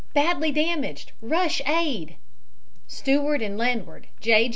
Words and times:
Badly 0.15 0.51
damaged. 0.51 1.11
Rush 1.21 1.61
aid." 1.67 2.15
Seaward 2.87 3.43
and 3.43 3.55
landward, 3.55 4.07
J. 4.19 4.49